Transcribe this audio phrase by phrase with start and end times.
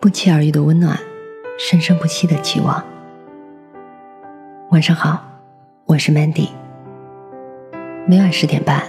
[0.00, 0.98] 不期而遇的温暖，
[1.58, 2.82] 生生不息的期望。
[4.70, 5.22] 晚上好，
[5.84, 6.48] 我是 Mandy。
[8.08, 8.82] 每晚十点半，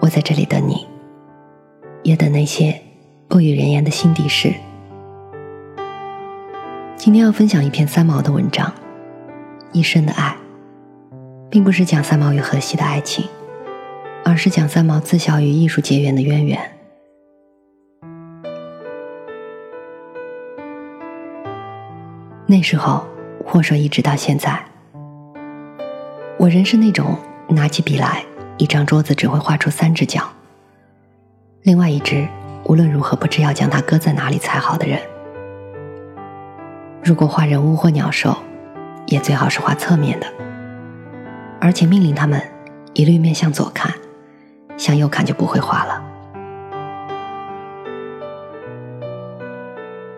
[0.00, 0.84] 我在这里等你，
[2.02, 2.82] 也等那些
[3.28, 4.52] 不语人言的心底事。
[6.96, 8.66] 今天要分享一篇三毛的文章，
[9.70, 10.36] 《一生的爱》，
[11.48, 13.24] 并不是讲三毛与荷西的爱情，
[14.24, 16.77] 而是讲三毛自小与艺术结缘的渊源。
[22.50, 23.06] 那时候，
[23.44, 24.58] 或说一直到现在，
[26.38, 27.14] 我仍是那种
[27.46, 28.24] 拿起笔来，
[28.56, 30.22] 一张桌子只会画出三只脚，
[31.60, 32.26] 另外一只
[32.64, 34.98] 无论如何不知要将它搁在哪里才好的人。
[37.04, 38.34] 如果画人物或鸟兽，
[39.08, 40.26] 也最好是画侧面的，
[41.60, 42.42] 而且命令他们
[42.94, 43.92] 一律面向左看，
[44.78, 46.02] 向右看就不会画了。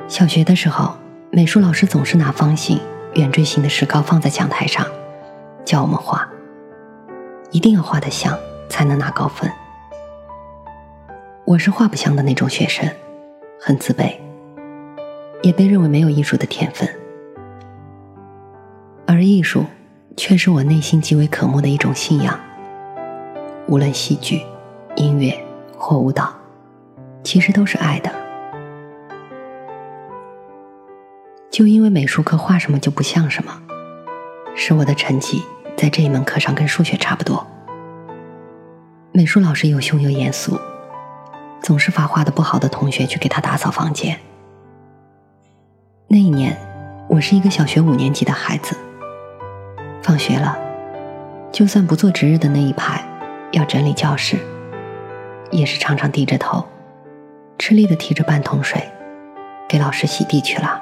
[0.06, 0.94] 小学的时候。
[1.32, 2.80] 美术老师总是拿方形、
[3.14, 4.84] 圆锥形的石膏放在讲台上，
[5.64, 6.28] 教我们画，
[7.52, 8.36] 一定要画得像，
[8.68, 9.48] 才能拿高分。
[11.44, 12.90] 我是画不像的那种学生，
[13.60, 14.16] 很自卑，
[15.40, 16.88] 也被认为没有艺术的天分。
[19.06, 19.64] 而艺术，
[20.16, 22.40] 却是我内心极为渴慕的一种信仰。
[23.68, 24.42] 无论戏剧、
[24.96, 25.32] 音乐
[25.78, 26.34] 或舞蹈，
[27.22, 28.19] 其实都是爱的。
[31.50, 33.60] 就因为美术课画什么就不像什么，
[34.54, 35.42] 使我的成绩
[35.76, 37.44] 在这一门课上跟数学差不多。
[39.12, 40.58] 美术老师又凶又严肃，
[41.60, 44.16] 总是罚画的不好的同学去给他打扫房间。
[46.06, 46.56] 那一年，
[47.08, 48.76] 我是一个小学五年级的孩子。
[50.02, 50.56] 放学了，
[51.50, 53.04] 就算不做值日的那一排，
[53.50, 54.38] 要整理教室，
[55.50, 56.64] 也是常常低着头，
[57.58, 58.88] 吃力的提着半桶水，
[59.68, 60.80] 给老师洗地去了。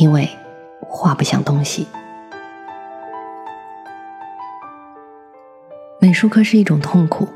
[0.00, 0.26] 因为
[0.80, 1.86] 画不像东西，
[6.00, 7.28] 美术课是一种痛苦，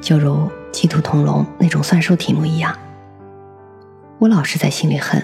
[0.00, 2.72] 就如鸡兔同笼那种算术题目一样。
[4.20, 5.20] 我老是在心里恨，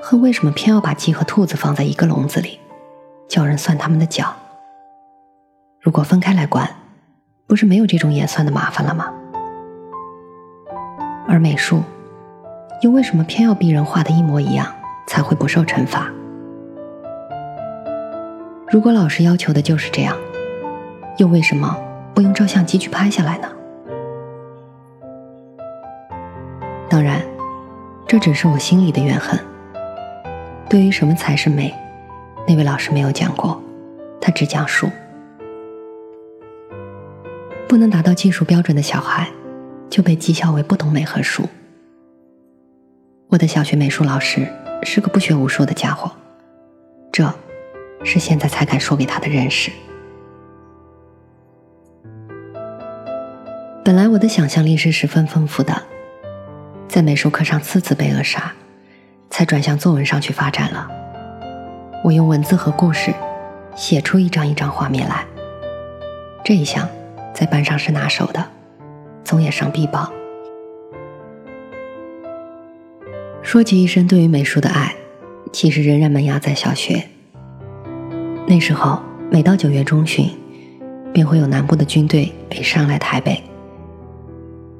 [0.00, 2.58] 恨为什么偏要把鸡和兔子放在一个笼子里，
[3.28, 4.34] 叫人算他们的脚。
[5.80, 6.68] 如果分开来管，
[7.46, 9.08] 不是没有这种演算的麻烦了吗？
[11.28, 11.84] 而美术，
[12.82, 14.74] 又为什么偏要逼人画的一模一样？
[15.08, 16.12] 才会不受惩罚。
[18.70, 20.14] 如果老师要求的就是这样，
[21.16, 21.76] 又为什么
[22.14, 23.48] 不用照相机去拍下来呢？
[26.90, 27.22] 当然，
[28.06, 29.40] 这只是我心里的怨恨。
[30.68, 31.74] 对于什么才是美，
[32.46, 33.60] 那位老师没有讲过，
[34.20, 34.88] 他只讲数。
[37.66, 39.28] 不能达到技术标准的小孩，
[39.88, 41.48] 就被讥笑为不懂美和数。
[43.28, 44.46] 我的小学美术老师。
[44.82, 46.10] 是个不学无术的家伙，
[47.12, 47.32] 这
[48.04, 49.70] 是现在才敢说给他的认识。
[53.84, 55.82] 本来我的想象力是十分丰富的，
[56.88, 58.52] 在美术课上次次被扼杀，
[59.30, 60.88] 才转向作文上去发展了。
[62.04, 63.12] 我用文字和故事
[63.74, 65.24] 写出一张一张画面来，
[66.44, 66.88] 这一项
[67.34, 68.44] 在班上是拿手的，
[69.24, 70.12] 总也上必报。
[73.48, 74.94] 说起一生对于美术的爱，
[75.54, 77.02] 其实仍然萌芽在小学。
[78.46, 79.00] 那时候，
[79.30, 80.28] 每到九月中旬，
[81.14, 83.42] 便会有南部的军队北上来台北。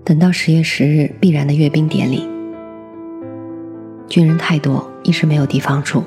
[0.05, 2.28] 等到十月十日必然的阅兵典礼，
[4.07, 6.05] 军人太多，一时没有地方住，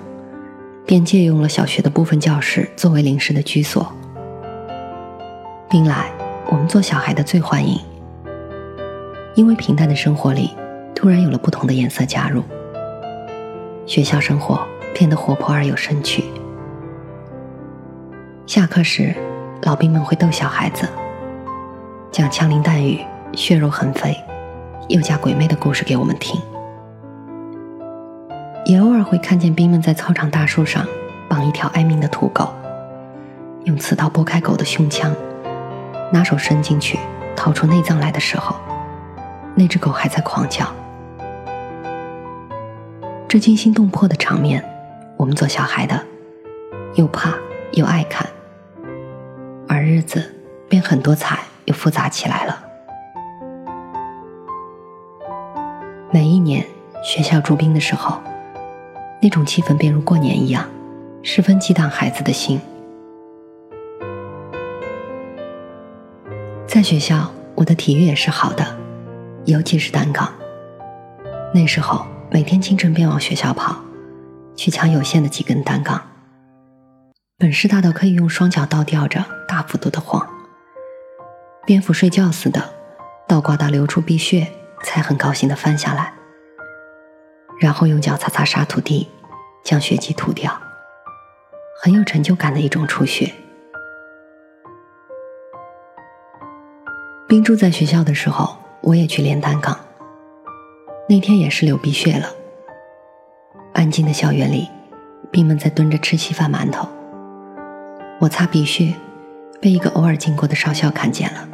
[0.86, 3.92] 便借用了小学的部分教室作为临时的居所。
[5.68, 6.12] 兵来，
[6.46, 7.80] 我们做小孩的最欢迎，
[9.34, 10.52] 因为平淡的生活里。
[11.02, 12.44] 突然有了不同的颜色加入，
[13.88, 14.64] 学校生活
[14.94, 16.24] 变得活泼而有生趣。
[18.46, 19.12] 下课时，
[19.64, 20.88] 老兵们会逗小孩子，
[22.12, 23.04] 讲枪林弹雨、
[23.34, 24.16] 血肉横飞，
[24.90, 26.40] 又加鬼魅的故事给我们听。
[28.66, 30.86] 也偶尔会看见兵们在操场大树上
[31.28, 32.48] 绑一条挨命的土狗，
[33.64, 35.12] 用刺刀拨开狗的胸腔，
[36.12, 37.00] 拿手伸进去
[37.36, 38.56] 掏出内脏来的时候，
[39.56, 40.72] 那只狗还在狂叫。
[43.32, 44.62] 这惊心动魄的场面，
[45.16, 45.98] 我们做小孩的
[46.96, 47.34] 又怕
[47.72, 48.30] 又爱看，
[49.70, 50.36] 而日子
[50.68, 52.62] 便很多彩又复杂起来了。
[56.12, 56.68] 每一年
[57.02, 58.20] 学校驻兵的时候，
[59.22, 60.66] 那种气氛便如过年一样，
[61.24, 62.60] 十分激荡孩子的心。
[66.68, 68.78] 在学校，我的体育也是好的，
[69.46, 70.30] 尤其是单杠，
[71.54, 73.76] 那时候每天清晨便往学校跑，
[74.56, 76.02] 去抢有限的几根单杠。
[77.38, 80.26] 本事大到可以用双脚倒吊着大幅度的晃，
[81.66, 82.74] 蝙蝠睡觉似的，
[83.28, 84.48] 倒挂到流出鼻血，
[84.82, 86.14] 才很高兴的翻下来，
[87.60, 89.10] 然后用脚擦擦沙土地，
[89.62, 90.58] 将血迹吐掉，
[91.84, 93.34] 很有成就感的一种出血。
[97.28, 99.78] 冰住在学校的时候，我也去练单杠。
[101.12, 102.30] 那天也是流鼻血了。
[103.74, 104.70] 安静的校园里，
[105.30, 106.88] 兵们在蹲着吃稀饭馒头。
[108.22, 108.94] 我擦鼻血，
[109.60, 111.50] 被一个偶尔经过的少校看见了。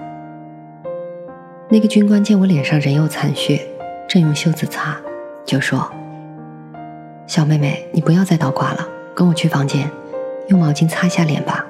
[1.70, 3.66] 那个军官见我脸上仍有残血，
[4.08, 4.96] 正用袖子擦，
[5.44, 5.92] 就说
[7.26, 9.90] ：“小妹妹，你不要再倒挂了，跟我去房间，
[10.50, 11.66] 用毛巾擦一下脸吧。”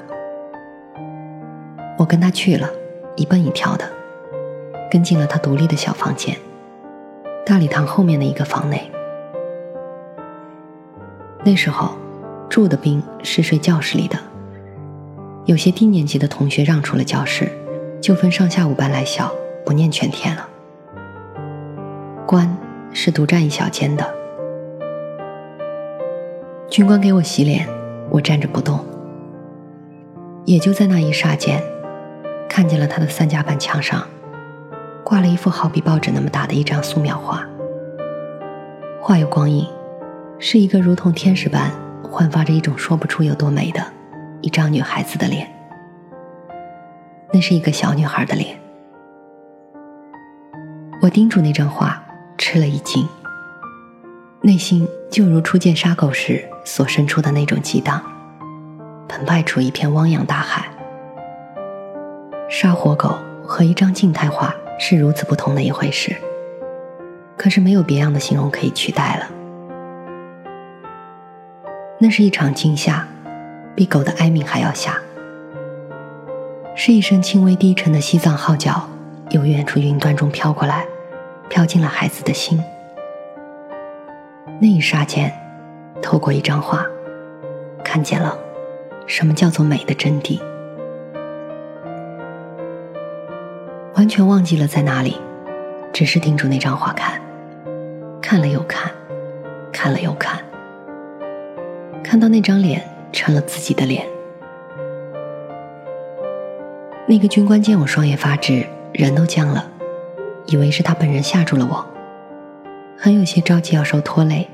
[1.97, 2.69] 我跟他去了，
[3.15, 3.89] 一蹦一跳的，
[4.91, 6.35] 跟进了他独立的小房间，
[7.47, 8.91] 大礼堂后面的一个房内。
[11.45, 11.97] 那时候
[12.49, 14.19] 住的兵是睡教室里的。
[15.45, 17.49] 有些低年级的同学让出了教室，
[18.01, 19.31] 就分上下午班来校，
[19.65, 20.45] 不念全天了。
[22.25, 22.53] 官
[22.91, 24.13] 是独占一小间的。
[26.69, 27.65] 军官给我洗脸，
[28.09, 28.83] 我站着不动。
[30.43, 31.63] 也就在那一霎间，
[32.49, 34.05] 看见了他的三甲板墙上，
[35.07, 37.41] 挂了一幅好比报纸那么大的一张素描画。
[39.01, 39.65] 画有光影，
[40.37, 41.71] 是一个如同天使般
[42.03, 43.81] 焕发着一种说不出有多美的。
[44.41, 45.49] 一张女孩子的脸，
[47.31, 48.59] 那是一个小女孩的脸。
[51.01, 52.03] 我盯住那张画，
[52.37, 53.07] 吃了一惊，
[54.41, 58.03] 内心就如初见杀狗时所生出的那种激荡，
[59.07, 60.65] 澎湃出一片汪洋大海。
[62.49, 66.15] 杀活狗和一张静态画是如此不同的一回事，
[67.35, 69.29] 可是没有别样的形容可以取代了。
[71.99, 73.07] 那是一场惊吓。
[73.75, 74.99] 比狗的哀鸣还要吓，
[76.73, 78.89] 是一声轻微低沉的西藏号角，
[79.29, 80.83] 由远处云端中飘过来，
[81.47, 82.59] 飘进了孩子的心。
[84.59, 85.31] 那一刹间，
[86.01, 86.83] 透过一张画，
[87.83, 88.35] 看见了
[89.05, 90.41] 什么叫做美的真谛，
[94.07, 95.17] 完全忘记了在哪里，
[95.91, 97.19] 只是盯住那张画看，
[98.21, 98.89] 看了又看，
[99.73, 100.39] 看了又看，
[102.01, 102.81] 看到那张脸。
[103.11, 104.05] 成了自己的脸。
[107.07, 109.69] 那个军官见我双眼发直，人都僵了，
[110.45, 111.85] 以为是他本人吓住了我，
[112.97, 114.47] 很有些着急要受拖累，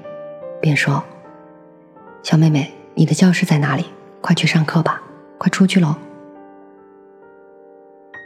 [0.61, 1.03] 便说
[2.23, 3.85] ：“小妹妹，你的教室在哪里？
[4.21, 5.01] 快去上课吧，
[5.37, 5.95] 快出去喽。”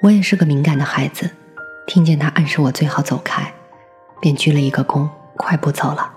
[0.07, 1.29] 我也是个敏感的孩子，
[1.85, 3.53] 听见他暗示我最好走开，
[4.21, 6.13] 便鞠了一个躬，快步走了。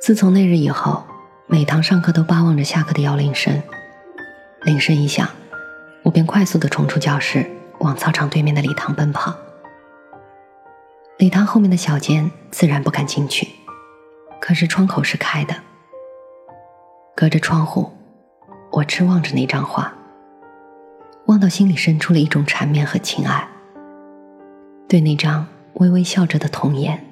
[0.00, 1.02] 自从那日以后，
[1.48, 3.60] 每堂上课都巴望着下课的摇铃声。
[4.62, 5.28] 铃声一响，
[6.04, 9.34] 我便快速的冲出教室，往操场对面的礼堂奔跑。
[11.18, 13.48] 礼堂后面的小间自然不敢进去，
[14.40, 15.56] 可是窗口是开的。
[17.16, 17.90] 隔着窗户，
[18.70, 19.92] 我痴望着那张画，
[21.32, 23.48] 望到心里生出了一种缠绵和情爱。
[24.86, 25.46] 对那张
[25.76, 27.02] 微微笑着的童颜。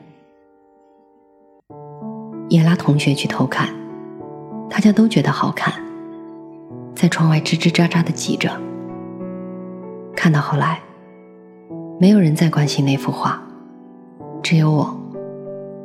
[2.51, 3.71] 也拉同学去偷看，
[4.69, 5.73] 大家都觉得好看，
[6.95, 8.51] 在窗外吱吱喳喳的挤着。
[10.15, 10.81] 看到后来，
[11.99, 13.43] 没有人再关心那幅画，
[14.43, 15.01] 只有我，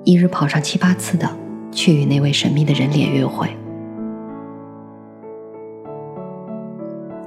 [0.04, 1.30] 一日跑上七八次的
[1.72, 3.56] 去与那位神秘的人脸约会。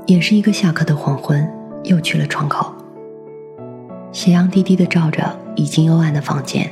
[0.08, 1.46] 也是一个下课的黄昏，
[1.84, 2.72] 又去了窗口，
[4.10, 5.22] 斜阳低低的照着
[5.54, 6.66] 已经幽暗的房间。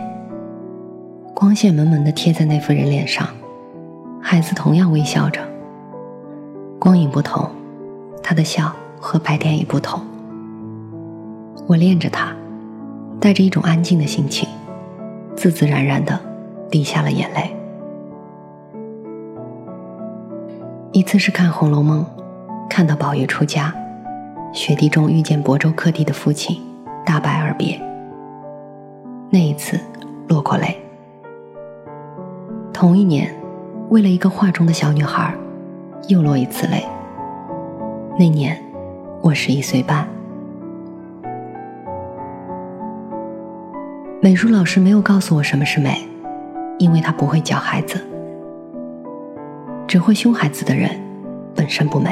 [1.34, 3.28] 光线蒙蒙的贴在那副人脸上，
[4.22, 5.42] 孩子同样微笑着。
[6.78, 7.46] 光影不同，
[8.22, 10.00] 他的笑和白天也不同。
[11.66, 12.34] 我恋着他，
[13.20, 14.48] 带着一种安静的心情，
[15.36, 16.18] 自自然然的
[16.70, 17.54] 滴下了眼泪。
[20.92, 22.02] 一次是看《红楼梦》，
[22.68, 23.72] 看到宝玉出家，
[24.52, 26.60] 雪地中遇见亳州客地的父亲，
[27.04, 27.80] 大拜而别。
[29.30, 29.78] 那一次
[30.28, 30.76] 落过泪。
[32.72, 33.34] 同一年，
[33.88, 35.34] 为了一个画中的小女孩，
[36.08, 36.84] 又落一次泪。
[38.18, 38.56] 那年，
[39.22, 40.06] 我十一岁半。
[44.20, 46.06] 美术老师没有告诉我什么是美，
[46.78, 48.00] 因为他不会教孩子。
[49.86, 50.90] 只会凶孩子的人，
[51.54, 52.10] 本身不美，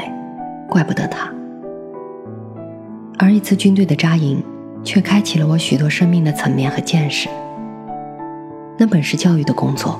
[0.75, 1.31] 怪不得他。
[3.17, 4.43] 而一次军队的扎营，
[4.83, 7.29] 却开启了我许多生命的层面和见识。
[8.77, 9.97] 那本是教育的工作，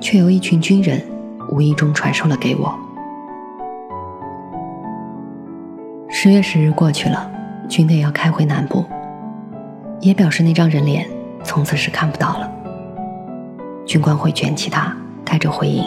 [0.00, 1.02] 却由一群军人
[1.50, 2.72] 无意中传授了给我。
[6.08, 7.28] 十月十日过去了，
[7.68, 8.84] 军队要开回南部，
[10.00, 11.04] 也表示那张人脸
[11.42, 12.48] 从此是看不到了。
[13.84, 15.84] 军官会卷起它，带着回营，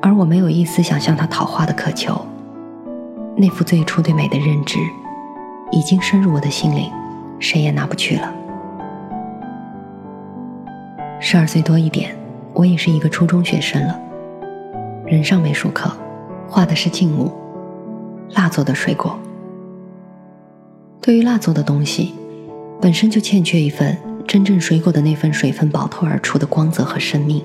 [0.00, 2.20] 而我没有一丝想向他讨话的渴求。
[3.36, 4.78] 那副最初对美的认知，
[5.70, 6.90] 已经深入我的心灵，
[7.38, 8.32] 谁也拿不去了。
[11.20, 12.16] 十二岁多一点，
[12.52, 14.00] 我已是一个初中学生了。
[15.06, 15.90] 人上美术课，
[16.48, 17.32] 画的是静物，
[18.34, 19.18] 蜡做的水果。
[21.00, 22.14] 对于蜡做的东西，
[22.80, 27.42] 本身就欠缺一份真正水果的那份水分饱透而出的光泽和生命，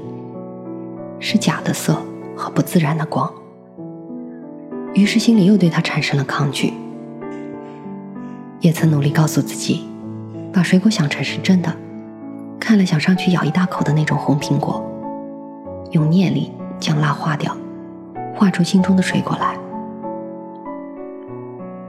[1.19, 1.98] 是假的色
[2.35, 3.31] 和不自然的光。
[4.93, 6.73] 于是心里又对他产生了抗拒，
[8.59, 9.87] 也曾努力告诉自己，
[10.51, 11.73] 把水果想成是真的，
[12.59, 14.83] 看了想上去咬一大口的那种红苹果，
[15.91, 17.57] 用念力将蜡化掉，
[18.35, 19.57] 画出心中的水果来。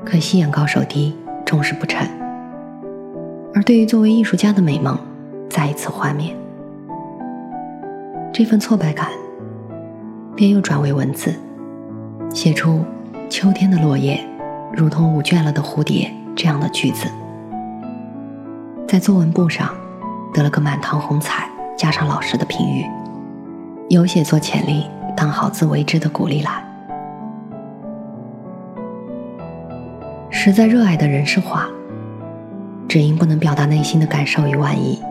[0.04, 2.06] 可惜眼高手低，终是不成。
[3.54, 4.98] 而对于作为艺术家的美梦，
[5.48, 6.34] 再一次幻灭。
[8.32, 9.08] 这份挫败感，
[10.37, 11.35] 便又转为文字，
[12.33, 12.85] 写出。
[13.31, 14.21] 秋天的落叶，
[14.73, 17.09] 如同舞倦了的蝴蝶，这样的句子，
[18.87, 19.75] 在作文簿上
[20.33, 22.85] 得了个满堂红彩，加上老师的评语，
[23.88, 24.87] 有写作潜力，
[25.17, 26.62] 当好自为之的鼓励来。
[30.31, 31.67] 实在热爱的人是画，
[32.87, 35.03] 只因不能表达内心的感受与万意，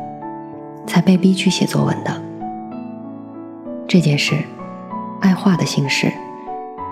[0.88, 2.22] 才被逼去写作文的。
[3.86, 4.38] 这件事，
[5.24, 6.12] 爱画的心事。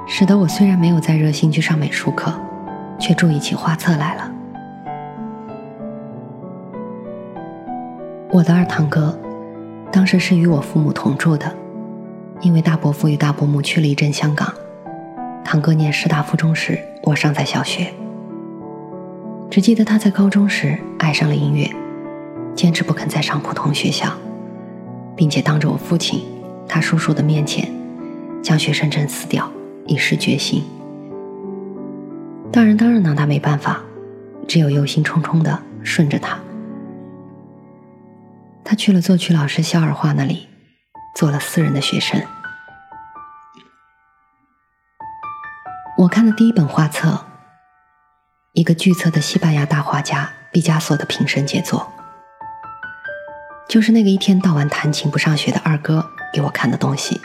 [0.08, 2.34] 使得我虽然没有再热心去上美术课，
[2.98, 4.32] 却注意起画册来了。
[8.30, 9.18] 我的二堂哥，
[9.92, 11.54] 当时是与我父母同住的，
[12.40, 14.52] 因为大伯父与大伯母去了一阵香港，
[15.44, 17.94] 堂哥念师大附中时，我尚在小学。
[19.50, 21.70] 只记得他在高中时爱上了音乐，
[22.56, 24.08] 坚持不肯再上普通学校，
[25.16, 26.26] 并且当着我父亲、
[26.68, 27.70] 他叔叔的面前，
[28.42, 29.52] 将学生证撕掉。
[29.88, 30.64] 以示决心，
[32.54, 33.82] 大人当然拿他没办法，
[34.48, 36.40] 只有忧心忡忡的顺着他。
[38.64, 40.48] 他去了作曲老师肖尔画那里，
[41.16, 42.22] 做了私人的学生。
[45.98, 47.26] 我看的第一本画册，
[48.54, 51.92] 一个巨册的西班牙大画家毕加索的平生杰作，
[53.68, 57.20] 就是那个一天到晚弹琴不上学的二哥给我看的东西。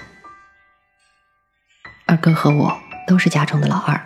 [2.26, 4.00] 哥和我都是家中的老二，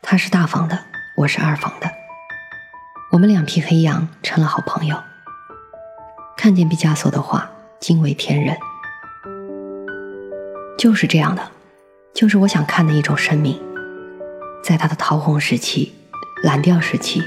[0.00, 0.78] 他是大房的，
[1.14, 1.90] 我是二房的。
[3.10, 4.96] 我们两匹黑羊成了好朋友。
[6.38, 8.56] 看见毕加索的画，惊为天人。
[10.78, 11.42] 就是这样的，
[12.14, 13.60] 就是我想看的一种生命，
[14.64, 15.94] 在他的桃红时期、
[16.44, 17.20] 蓝调时期、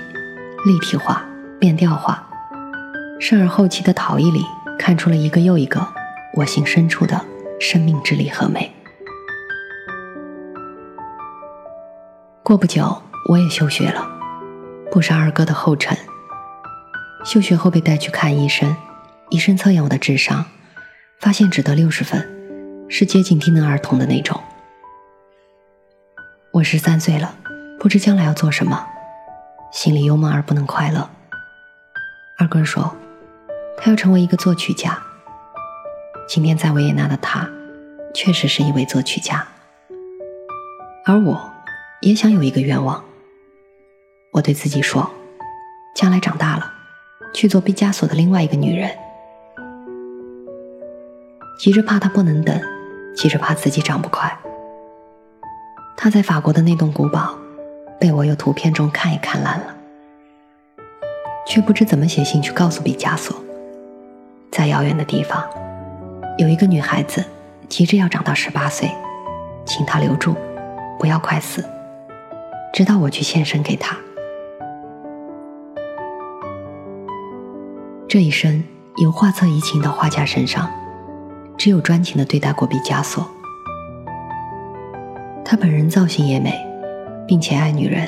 [0.66, 1.24] 立体画、
[1.60, 2.28] 变调画，
[3.20, 4.44] 甚而后期的陶艺里，
[4.80, 5.88] 看出了一个又一个
[6.34, 7.24] 我心深处的
[7.60, 8.74] 生命之力和美。
[12.48, 14.08] 过不久，我也休学了，
[14.90, 15.98] 步上二哥的后尘。
[17.26, 18.74] 休学后被带去看医生，
[19.28, 20.46] 医生测验我的智商，
[21.20, 22.26] 发现只得六十分，
[22.88, 24.42] 是接近低能儿童的那种。
[26.54, 27.36] 我十三岁了，
[27.82, 28.88] 不知将来要做什么，
[29.74, 31.10] 心里忧闷而不能快乐。
[32.38, 32.96] 二哥说，
[33.78, 34.98] 他要成为一个作曲家。
[36.30, 37.50] 今天在维也纳的他，
[38.14, 39.46] 确实是一位作曲家，
[41.04, 41.57] 而我。
[42.02, 43.04] 也想有一个愿望。
[44.32, 45.10] 我对自己说
[45.96, 46.72] ：“将来长大了，
[47.34, 48.92] 去做毕加索的另外一个女人。”
[51.60, 52.62] 急着怕他不能等，
[53.16, 54.38] 急着怕自己长不快。
[55.98, 57.36] 他在法国的那栋古堡，
[58.00, 59.76] 被我由图片中看也看烂了，
[61.48, 63.36] 却不知怎么写信去告诉毕加索，
[64.52, 65.44] 在遥远的地方，
[66.38, 67.26] 有一个女孩子
[67.68, 68.92] 急着要长到十八岁，
[69.66, 70.36] 请他留住，
[71.00, 71.66] 不要快死。
[72.78, 73.98] 直到我去献身给他，
[78.08, 78.64] 这一生
[78.98, 80.70] 由画册移情到画家身上，
[81.58, 83.28] 只有专情的对待过毕加索。
[85.44, 86.54] 他本人造型也美，
[87.28, 88.08] 并且爱女人，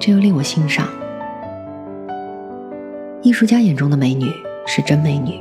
[0.00, 0.88] 这又令我欣赏。
[3.22, 4.32] 艺术家眼中的美女
[4.66, 5.40] 是真美女，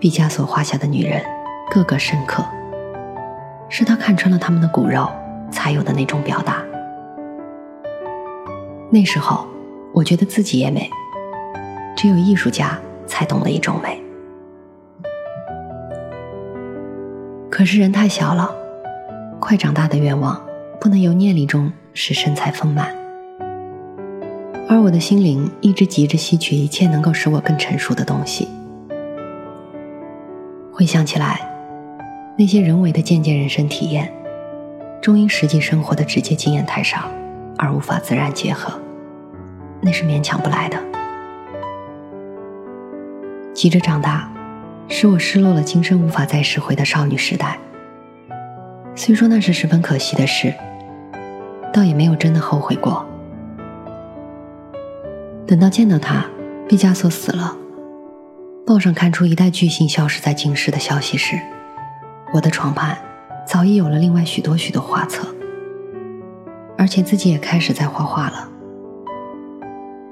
[0.00, 1.22] 毕加索画下的女人
[1.70, 2.44] 个个深刻，
[3.68, 5.08] 是他看穿了他们的骨肉
[5.48, 6.64] 才有的那种表达。
[8.90, 9.46] 那时候，
[9.92, 10.88] 我觉得自己也美，
[11.94, 14.02] 只有艺术家才懂得一种美。
[17.50, 18.50] 可是人太小了，
[19.38, 20.40] 快长大的愿望
[20.80, 22.94] 不能由念力中使身材丰满，
[24.68, 28.48] 而我的心灵一直急着吸取一切能够使我更成熟的东西。
[30.72, 31.40] 回想起来，
[32.38, 34.10] 那些人为的渐渐人生体验，
[35.02, 37.10] 终因实际生活的直接经验太少。
[37.58, 38.80] 而无法自然结合，
[39.82, 40.78] 那是勉强不来的。
[43.52, 44.30] 急着长大，
[44.88, 47.58] 使我失落了今生无法再拾回的少女时代。
[48.94, 50.54] 虽说那是十分可惜的事，
[51.72, 53.04] 倒也没有真的后悔过。
[55.46, 56.24] 等到见到他，
[56.68, 57.56] 毕加索死了，
[58.66, 61.36] 报上看出一代巨星消失在京师的消息时，
[62.32, 62.96] 我的床畔
[63.46, 65.26] 早已有了另外许多许多画册。
[66.78, 68.48] 而且自己也开始在画画了。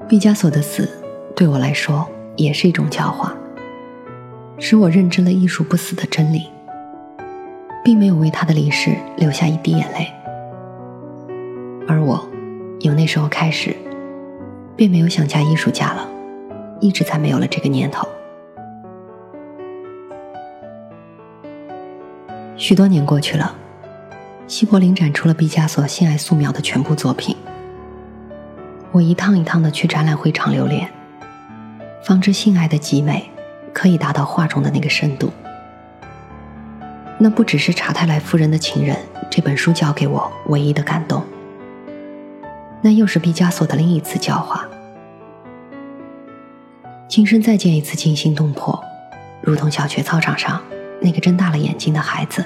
[0.08, 0.88] 毕加索的死
[1.34, 2.06] 对我来说
[2.36, 3.32] 也是一种教化，
[4.58, 6.50] 使我认知了艺术不死的真理，
[7.84, 10.12] 并没有为他的离世流下一滴眼泪。
[11.88, 12.28] 而我，
[12.80, 13.74] 由那时候开始，
[14.74, 16.08] 便没有想嫁艺术家了，
[16.80, 18.06] 一直再没有了这个念头。
[22.56, 23.54] 许多年过去了。
[24.48, 27.36] 西柏林展出了毕加索性爱素描的全部作品。
[28.92, 30.88] 我一趟一趟的去展览会场留恋，
[32.04, 33.28] 方知性爱的极美
[33.72, 35.32] 可以达到画中的那个深度。
[37.18, 38.96] 那不只是查泰莱夫人的情人
[39.30, 41.24] 这本书教给我唯一的感动，
[42.82, 44.64] 那又是毕加索的另一次教化。
[47.08, 48.82] 今生再见一次惊心动魄，
[49.40, 50.62] 如同小学操场上
[51.00, 52.44] 那个睁大了眼睛的孩子。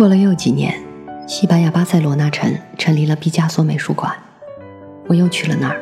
[0.00, 0.82] 过了又几年，
[1.28, 4.10] 西班牙巴塞罗那城成立了毕加索美术馆，
[5.08, 5.78] 我又去了那儿，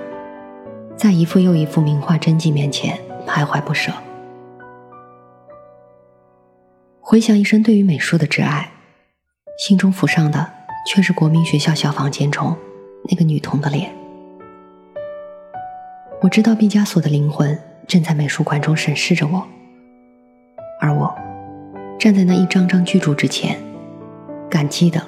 [0.96, 3.92] 在一幅又一幅名画真迹面前徘徊不舍。
[6.98, 8.72] 回想一生对于美术的挚爱，
[9.64, 10.50] 心中浮上的
[10.84, 12.56] 却是国民学校小房间中
[13.08, 13.94] 那个女童的脸。
[16.22, 19.46] 我知道毕加索的灵魂正在美术馆中审视着我，
[20.80, 21.16] 而我
[22.00, 23.56] 站在那一张张巨著之前。
[24.50, 25.06] 感激的，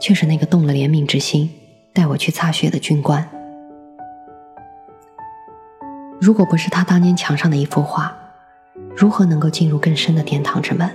[0.00, 1.50] 却是那个动了怜悯之心
[1.92, 3.28] 带我去擦血的军官。
[6.20, 8.16] 如果不是他当年墙上的一幅画，
[8.96, 10.90] 如何能够进入更深的殿堂之门？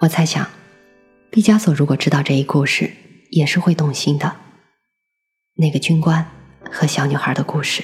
[0.00, 0.46] 我猜想，
[1.30, 2.90] 毕加索如果知道这一故事，
[3.30, 4.36] 也是会动心的。
[5.56, 6.26] 那个军官
[6.70, 7.82] 和小女孩的故事。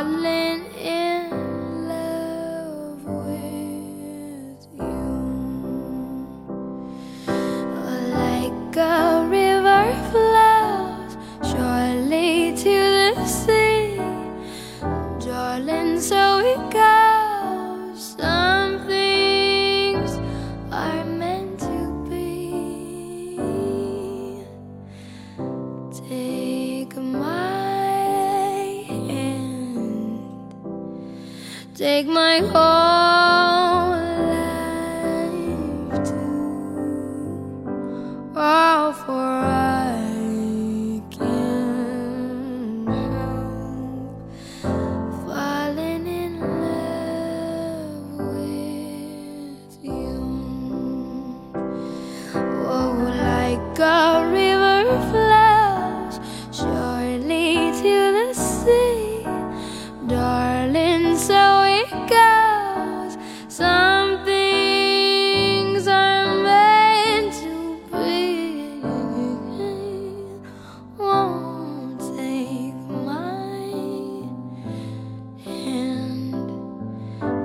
[0.00, 0.39] darle
[38.36, 39.59] all for us.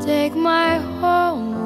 [0.06, 1.65] take my home.